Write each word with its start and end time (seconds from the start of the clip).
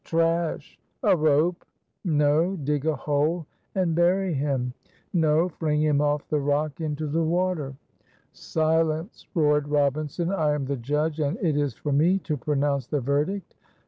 "Trash! 0.03 0.79
a 1.03 1.15
rope 1.15 1.63
no! 2.03 2.55
dig 2.55 2.87
a 2.87 2.95
hole 2.95 3.45
and 3.75 3.93
bury 3.93 4.33
him 4.33 4.73
no! 5.13 5.47
fling 5.47 5.79
him 5.83 6.01
off 6.01 6.27
the 6.27 6.39
rock 6.39 6.81
into 6.81 7.05
the 7.05 7.21
water." 7.21 7.75
"Silence!" 8.31 9.27
roared 9.35 9.67
Robinson, 9.67 10.31
"I 10.31 10.55
am 10.55 10.65
the 10.65 10.77
judge, 10.77 11.19
and 11.19 11.37
it 11.37 11.55
is 11.55 11.75
for 11.75 11.91
me 11.91 12.17
to 12.17 12.35
pronounce 12.35 12.87
the 12.87 12.99
verdict." 12.99 13.53